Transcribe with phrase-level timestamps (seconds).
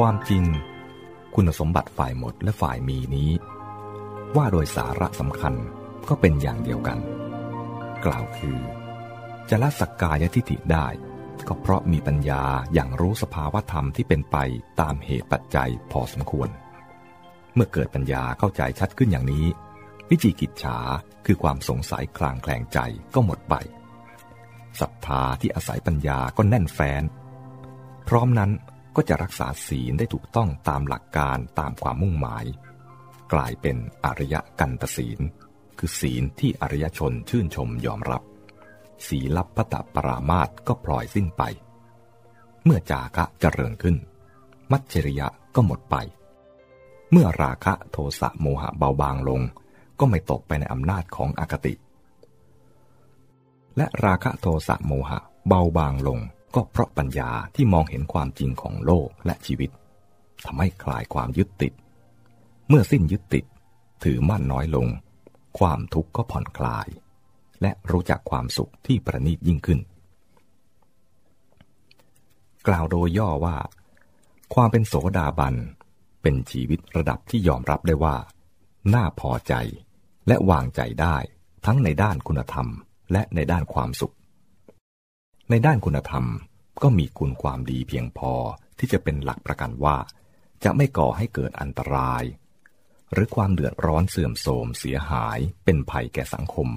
[0.00, 0.44] ความจริง
[1.34, 3.30] คุณสมบัติฝ่ายหมดและฝ่ายมีนี้
[4.36, 5.54] ว่าโดยสาระสำคัญ
[6.08, 6.98] ก็เป็นอย่างเดียวกัน
[8.04, 8.58] กล่าวคือ
[9.48, 10.86] จะละสักกายทิฏฐิได้
[11.48, 12.42] ก็เพราะมีปัญญา
[12.74, 14.36] อย่างรู้สภาวธรรมที่เป็นไป
[14.80, 16.48] ตามเหตุปัจจัยพอสมควร
[17.54, 19.46] เมื่อเกิดปัญญาเข้าใจชัดขึ้นอย่างนี้
[20.10, 20.78] วิจิกิจฉา
[21.26, 22.78] คือความสงสัยคลางแคลงใจ
[23.14, 23.54] ก็หมดไป
[24.80, 27.02] ศรัทธาที่อาศัยปัญญาก็แน่นแฟ้น
[28.08, 28.52] พร้อมนั้น
[28.96, 32.44] ก็จะรักษาศีลได้ถูกต้องตามหลักการตามความมุ่งหมาย
[33.32, 35.20] กลายเป็นอริยกันตศีล
[35.78, 38.22] คือศีลที่อริยชนชื่นชมยอมรับ
[39.06, 41.42] ศีลับพตปรามาตก็ปล่อยสิ้นไป
[42.64, 43.96] เมื่อจาคะเจริญขึ้น
[44.70, 45.96] มัจฉริยะก็หมดไป
[47.10, 49.40] เมื่อราคะโทสะโมหะเบาบางลง
[49.98, 51.74] ก็ไม่ตกไปในอำนาจของอคติ
[53.76, 56.20] และราคะโทสะโมหะเบาบางลง
[56.54, 59.70] ก็เพราะปัญญาที่มองเห็นความจริงของโลกและชีวิต
[60.44, 61.72] ทำให้คลายความยึดติด
[62.68, 63.44] เมื่อสิ้นยึดติด
[64.04, 64.86] ถือมั่นน้อยลง
[65.58, 66.88] ความทุกข์ก็ผ่อนคลาย
[67.62, 69.80] และรู้จักความสุขที่ประณีตยิ่งขึ้น
[72.66, 73.56] กล่าวโดยย่อว่า
[74.54, 75.54] ความเป็นโสดาบัน
[76.22, 78.16] เป็นชีวิตระดับที่ยอมรับได้ว่า
[78.94, 79.54] น่าพอใจ
[80.28, 81.16] และวางใจได้
[81.66, 82.68] ทั้งในด้านคุณธรรม
[83.12, 84.14] และในด้านความสุข
[85.50, 86.24] ในด้านคุณธรรม
[86.82, 88.32] ก็มีคุณความดีเพียงพอ
[88.78, 89.96] ที่จะเป็นหลักประกันว่า
[90.64, 92.22] จะไม่ก่อให้เกิดอันตราย
[93.12, 96.68] หรือความเดือดร้อนเสื่อมโทรมเสียหายเป็นภัยแก่สังคม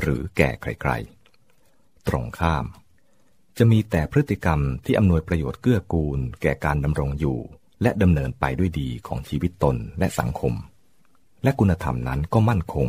[0.00, 2.64] หรือแก่ใครๆ ตรงข้าม
[3.58, 7.38] จะมีแต่พฤติกรรมที่อำนวยประโยชน์เกื้อกูล แก่การดำรงอยู่
[7.82, 10.54] และดำเนินไปด้วยดีของชีวิตตนและสังคม
[11.42, 12.88] และคุณธรรมนั้นก็มั่นคง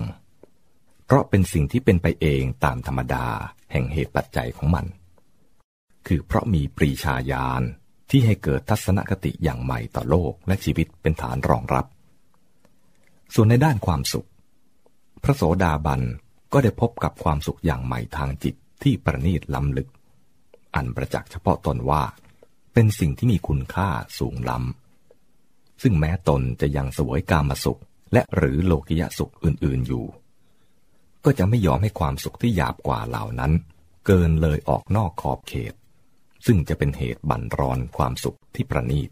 [1.06, 3.26] เพราะเป็นสิ่งที่เป็นไปเองตามธรรมดา
[3.72, 4.86] แห่งเหตุปัจจัยของมัน
[6.08, 7.62] คือเพราะมีปรีชาญาณ
[8.10, 11.86] ที่ให้เกิดทัศนคติอย่างใหม่ต่อโลกและชีวิตเป็นฐานรองรับ
[13.34, 14.28] ส่วนในด้านความสุข
[15.24, 16.02] พระโสดาบัน
[16.54, 19.90] ก็ได้พบกับความสุขอย่างใหม่ทางจิตที่ประณีตล้ำลึก
[20.76, 22.04] อันประจักษ์เฉพาะตนว่า
[22.74, 27.82] เป็นสิ่งที่มีคุณค่าสูงล้ำ ซึ่งแม้ตนจะยังสวยกามสุข
[28.14, 30.06] และหรือโลกิยสุขอื่นๆอยู่
[31.26, 33.52] ก็จะไม่ยอมให้ความสุขที่หยาบกว่าเหล่านั้น
[34.06, 35.74] เกินเลยออกนอกขอบเขต
[36.46, 39.10] ซึ่งจะเป็นเหตุบั่นรอนความสุขที่ประณีต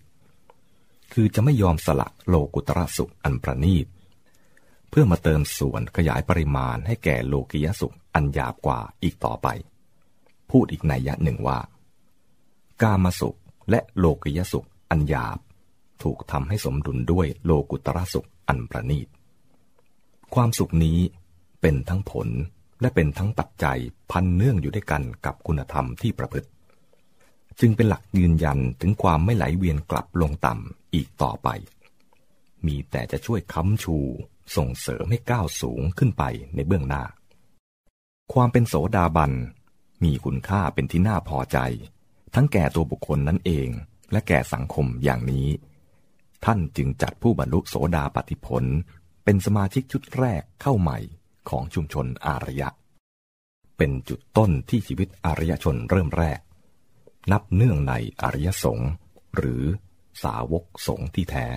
[1.14, 3.88] คือจะไม่ยอมสละโลกุตระสุขอันประณีต
[4.90, 9.47] เพื่อมาเติมส่วนขยายปริมาณให้แก่โลกิยสุขอันหยาบกว่าอีกต่อไป
[10.52, 11.59] พูดอีกในยะหนึ่งว่า
[12.81, 13.38] กามาสุข
[13.69, 15.40] และโลกิยสุขอันหยาบ
[16.03, 19.08] ถูกทำให้สมดุลด้วยโลกุตระสุขอันประณีต
[20.36, 21.00] ความสุขนี้
[21.62, 22.28] เป็นทั้งผล
[22.81, 23.80] และเป็นทั้งปัจจัย
[24.12, 26.48] พันเนื่องอยู่ด้วยกันกับคุณธรรมที่ประพฤติ
[27.62, 31.50] จึงเป็นหลักยืนยันถึงความไม่ไหลเวียนกลับลงต่ำอีกต่อไป
[32.66, 33.98] มีแต่จะช่วยค้ำชู
[34.56, 36.24] ส่งเสริมให้ก้าวสูงขึ้นไป
[36.56, 37.04] ในเบื้องหน้า
[38.34, 39.32] ความเป็นโสดาบัน
[40.04, 41.58] มีคุณค่าเป็นที่น่าพอใจ
[42.36, 43.70] ทั้งแก่ตัวบุคคลนั้นเอง
[44.12, 45.48] และแก่สังคมอย่างนี้
[46.46, 48.64] ท่านจึงจัดผู้บรรลุโสดาปฏิผล
[49.24, 50.98] เป็นสมาชิกชุดแรกเข้าใหม่
[51.50, 52.70] ของชุมชนอารยะ
[53.78, 56.40] เป็นจุดต้นที่ชีวิตอารยชนเริ่มแรก
[57.32, 58.92] นับเนื่องในอริยสงฆ์
[59.36, 59.64] หรือ
[60.24, 61.48] สาวกสงฆ์ที่แท้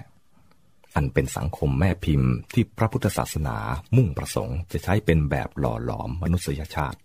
[0.95, 3.57] อันเป็นสังคมแม่พิมพ์ที่พระพุทธศาสนา
[3.97, 6.99] มุ่งประสงค์จะใช้เป็นแบบหล่อหลอมมนุษยชาติ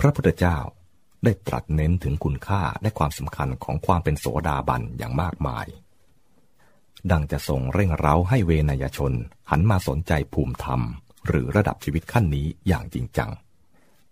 [0.00, 0.58] พระพุทธเจ้า
[1.24, 5.66] ได้ตรัสเน้นถึงคุณค่าและความสำคัญของความเป็นโสดาบันอย่างมากมาย
[7.10, 9.12] ดังจะส่งเร่งเร้าให้เวนยชน
[9.50, 10.80] หันมาสนใจภูมิธรรม
[11.26, 13.30] หรือระดับชีวิตขั้นนี้อย่างจริงจัง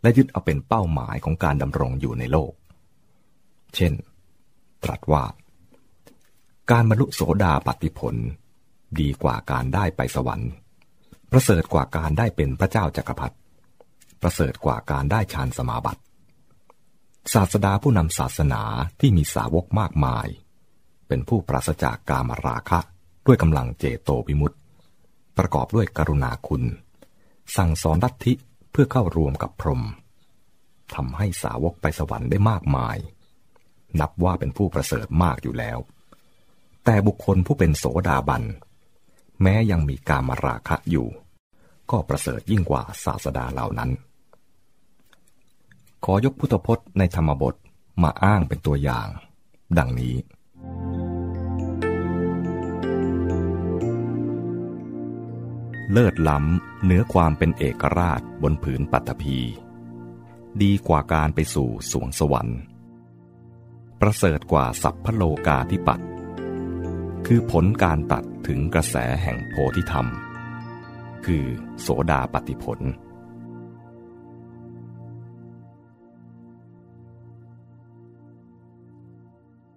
[0.04, 2.53] และยึดเอาเป็นเป้าหมายของการดำรงอยู่ในโลก
[3.75, 3.92] เช่น
[4.84, 5.25] ตรัสว่า
[6.70, 8.15] การบรรลุโสดาปฏิผล
[9.00, 10.50] ดีกว่าการได้ไปสวรรค์
[11.31, 13.37] ประเสริฐกว่าการได้เป็นพระเจ้าจักรพรรดิ
[14.22, 16.03] ประเสริฐกว่าการได้ฌานสมาบัติ
[17.34, 18.62] ศาสดาผู้นำศาสนา
[19.01, 20.27] ที่มีสาวกมากมาย
[21.09, 22.80] เป็นผู้ปราศจากกามราคะ
[23.27, 24.56] ด้วยกำลังเจโตวิมุตติ
[25.39, 26.62] ประกอบด้วยกรุณาคุณ
[27.56, 28.33] สั่งสอนลัทธิ
[28.74, 29.82] เพื่อเข้ารวมกับพรหม
[30.94, 32.97] ทำให้สาวกไปสวรรค์ได้มากมาย
[34.00, 35.78] นับว่าเป็นผู้ประเสริฐมากอยู่แล้ว
[36.84, 38.42] แต่บุคคลผู้เป็นโสดาบัน
[39.42, 41.06] แม้ยังมีการมาราคะอยู่
[41.91, 43.91] ก็ประเสริฐยิ่งกว่าศาสดาเหล่านั้น
[46.04, 47.54] ขอยกพุทธพจน์ในธรรมบท
[48.03, 49.09] มาอ้างเป็นตัวอย่าง
[49.78, 50.15] ดังนี้
[55.92, 59.39] เลิศล้ำเหนือความเป็นเอกราชบนผืนปัตภี
[60.63, 62.60] ดีกว่าการไปสู่สวงสวรรค์
[64.01, 66.01] ประเสริฐกว่าสัพพโลกาธิปัต
[67.27, 70.07] คือผลการตัดถึงกระแสแห่งโพธิธรรม
[71.27, 71.45] คือ
[71.81, 72.80] โสดาปฏิผล